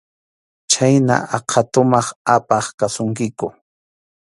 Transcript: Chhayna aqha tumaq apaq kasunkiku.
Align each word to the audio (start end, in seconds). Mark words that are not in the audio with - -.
Chhayna 0.71 1.15
aqha 1.37 1.61
tumaq 1.71 2.07
apaq 2.35 2.65
kasunkiku. 2.79 3.47